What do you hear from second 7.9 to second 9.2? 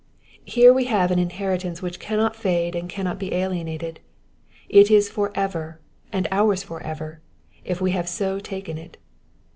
have so taken it.